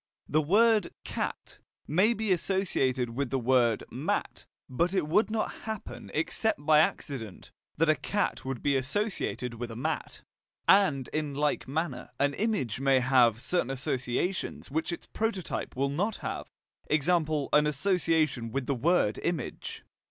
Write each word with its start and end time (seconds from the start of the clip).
The 0.27 0.41
word 0.41 0.95
"cat" 1.03 1.59
may 1.87 2.15
be 2.15 2.31
associated 2.31 3.11
with 3.11 3.29
the 3.29 3.37
word 3.37 3.83
"mat," 3.91 4.47
but 4.67 4.95
it 4.95 5.07
would 5.07 5.29
not 5.29 5.51
happen 5.65 6.09
except 6.15 6.65
by 6.65 6.79
accident 6.79 7.51
that 7.77 7.87
a 7.87 7.93
cat 7.93 8.43
would 8.43 8.63
be 8.63 8.75
associated 8.75 9.53
with 9.53 9.69
a 9.69 9.75
mat. 9.75 10.23
And 10.67 11.07
in 11.09 11.35
like 11.35 11.67
manner 11.67 12.09
an 12.19 12.33
image 12.33 12.79
may 12.79 12.99
have 12.99 13.39
certain 13.43 13.69
associations 13.69 14.71
which 14.71 14.91
its 14.91 15.05
prototype 15.05 15.75
will 15.75 15.89
not 15.89 16.15
have, 16.15 16.49
e.g. 16.89 17.07
an 17.07 17.67
association 17.67 18.51
with 18.51 18.65
the 18.65 18.73
word 18.73 19.19
"image." 19.21 19.83